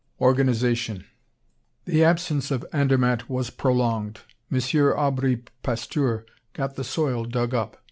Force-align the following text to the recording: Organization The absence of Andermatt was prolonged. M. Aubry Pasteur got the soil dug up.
Organization 0.19 1.05
The 1.85 2.03
absence 2.03 2.49
of 2.49 2.65
Andermatt 2.73 3.29
was 3.29 3.51
prolonged. 3.51 4.21
M. 4.51 4.57
Aubry 4.97 5.43
Pasteur 5.61 6.25
got 6.53 6.73
the 6.75 6.83
soil 6.83 7.23
dug 7.25 7.53
up. 7.53 7.77